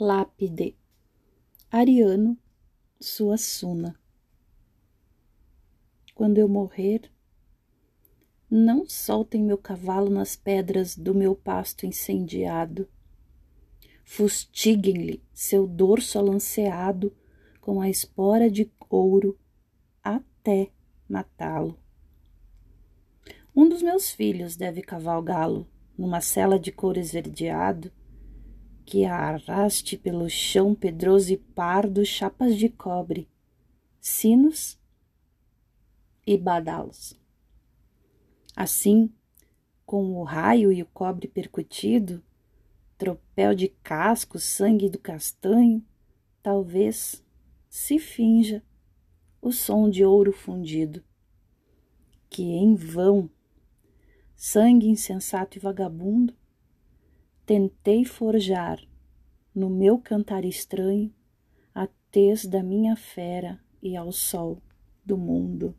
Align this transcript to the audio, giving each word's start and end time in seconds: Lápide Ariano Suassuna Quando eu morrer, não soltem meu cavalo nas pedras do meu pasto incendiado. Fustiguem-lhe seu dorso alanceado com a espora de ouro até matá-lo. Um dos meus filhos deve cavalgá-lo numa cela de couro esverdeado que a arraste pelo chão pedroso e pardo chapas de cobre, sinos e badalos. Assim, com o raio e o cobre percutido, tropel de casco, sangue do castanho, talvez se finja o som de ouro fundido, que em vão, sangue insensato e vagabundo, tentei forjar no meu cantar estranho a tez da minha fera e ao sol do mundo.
Lápide 0.00 0.76
Ariano 1.72 2.38
Suassuna 3.00 3.98
Quando 6.14 6.38
eu 6.38 6.48
morrer, 6.48 7.10
não 8.48 8.88
soltem 8.88 9.42
meu 9.42 9.58
cavalo 9.58 10.08
nas 10.08 10.36
pedras 10.36 10.96
do 10.96 11.12
meu 11.12 11.34
pasto 11.34 11.84
incendiado. 11.84 12.88
Fustiguem-lhe 14.04 15.20
seu 15.34 15.66
dorso 15.66 16.16
alanceado 16.16 17.12
com 17.60 17.80
a 17.80 17.90
espora 17.90 18.48
de 18.48 18.70
ouro 18.88 19.36
até 20.00 20.70
matá-lo. 21.08 21.76
Um 23.52 23.68
dos 23.68 23.82
meus 23.82 24.12
filhos 24.12 24.54
deve 24.54 24.80
cavalgá-lo 24.80 25.66
numa 25.98 26.20
cela 26.20 26.56
de 26.56 26.70
couro 26.70 27.00
esverdeado 27.00 27.90
que 28.88 29.04
a 29.04 29.14
arraste 29.14 29.98
pelo 29.98 30.30
chão 30.30 30.74
pedroso 30.74 31.30
e 31.30 31.36
pardo 31.36 32.06
chapas 32.06 32.56
de 32.56 32.70
cobre, 32.70 33.28
sinos 34.00 34.78
e 36.26 36.38
badalos. 36.38 37.12
Assim, 38.56 39.12
com 39.84 40.14
o 40.14 40.22
raio 40.22 40.72
e 40.72 40.82
o 40.82 40.86
cobre 40.86 41.28
percutido, 41.28 42.24
tropel 42.96 43.54
de 43.54 43.68
casco, 43.68 44.38
sangue 44.38 44.88
do 44.88 44.98
castanho, 44.98 45.84
talvez 46.42 47.22
se 47.68 47.98
finja 47.98 48.62
o 49.42 49.52
som 49.52 49.90
de 49.90 50.02
ouro 50.02 50.32
fundido, 50.32 51.04
que 52.30 52.42
em 52.42 52.74
vão, 52.74 53.28
sangue 54.34 54.88
insensato 54.88 55.58
e 55.58 55.60
vagabundo, 55.60 56.34
tentei 57.48 58.04
forjar 58.04 58.78
no 59.54 59.70
meu 59.70 59.98
cantar 59.98 60.44
estranho 60.44 61.10
a 61.74 61.88
tez 62.10 62.44
da 62.44 62.62
minha 62.62 62.94
fera 62.94 63.58
e 63.82 63.96
ao 63.96 64.12
sol 64.12 64.60
do 65.02 65.16
mundo. 65.16 65.74